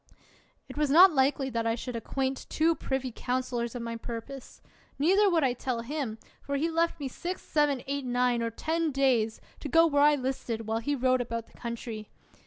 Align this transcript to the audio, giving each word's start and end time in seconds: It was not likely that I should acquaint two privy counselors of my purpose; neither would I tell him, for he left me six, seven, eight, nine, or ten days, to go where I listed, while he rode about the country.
It 0.67 0.77
was 0.77 0.89
not 0.89 1.13
likely 1.13 1.51
that 1.51 1.67
I 1.67 1.75
should 1.75 1.95
acquaint 1.95 2.47
two 2.49 2.73
privy 2.73 3.11
counselors 3.15 3.75
of 3.75 3.83
my 3.83 3.95
purpose; 3.97 4.59
neither 4.97 5.29
would 5.29 5.43
I 5.43 5.53
tell 5.53 5.81
him, 5.81 6.17
for 6.41 6.55
he 6.55 6.71
left 6.71 6.99
me 6.99 7.07
six, 7.07 7.43
seven, 7.43 7.83
eight, 7.85 8.05
nine, 8.05 8.41
or 8.41 8.49
ten 8.49 8.91
days, 8.91 9.39
to 9.59 9.69
go 9.69 9.85
where 9.85 10.01
I 10.01 10.15
listed, 10.15 10.65
while 10.65 10.79
he 10.79 10.95
rode 10.95 11.21
about 11.21 11.45
the 11.45 11.53
country. 11.53 12.09